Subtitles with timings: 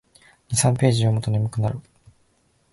[0.55, 1.79] 二三ページ読むと眠くなる